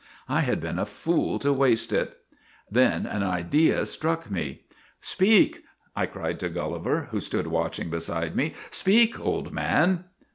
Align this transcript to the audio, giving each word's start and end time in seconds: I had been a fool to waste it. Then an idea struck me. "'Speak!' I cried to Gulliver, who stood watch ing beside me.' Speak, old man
I 0.27 0.41
had 0.41 0.59
been 0.59 0.79
a 0.79 0.85
fool 0.87 1.37
to 1.37 1.53
waste 1.53 1.93
it. 1.93 2.17
Then 2.71 3.05
an 3.05 3.21
idea 3.21 3.85
struck 3.85 4.31
me. 4.31 4.63
"'Speak!' 5.13 5.63
I 5.95 6.07
cried 6.07 6.39
to 6.39 6.49
Gulliver, 6.49 7.09
who 7.11 7.19
stood 7.19 7.45
watch 7.45 7.77
ing 7.79 7.91
beside 7.91 8.35
me.' 8.35 8.55
Speak, 8.71 9.19
old 9.19 9.53
man 9.53 10.05